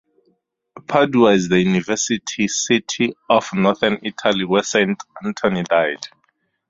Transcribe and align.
Padua 0.87 1.33
is 1.33 1.47
the 1.49 1.59
university 1.61 2.47
city 2.47 3.13
of 3.29 3.53
northern 3.53 3.99
Italy 4.01 4.43
where 4.45 4.63
Saint 4.63 4.99
Anthony 5.23 5.61
died. 5.61 6.07